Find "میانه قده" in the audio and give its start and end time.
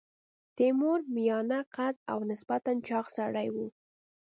1.15-2.01